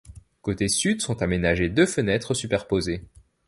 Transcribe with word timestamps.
Côté 0.41 0.67
sud 0.67 0.99
sont 0.99 1.21
aménagées 1.21 1.69
deux 1.69 1.85
fenêtres 1.85 2.33
superposées. 2.33 3.03